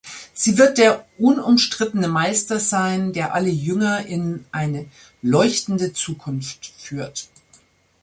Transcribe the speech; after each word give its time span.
Sie 0.33 0.57
wird 0.57 0.79
der 0.79 1.05
unumstrittene 1.19 2.07
Meister 2.07 2.59
sein, 2.59 3.13
der 3.13 3.35
alle 3.35 3.51
Jünger 3.51 4.03
in 4.07 4.43
eine 4.51 4.87
"leuchtende 5.21 5.93
Zukunft" 5.93 6.73
führt. 6.79 7.27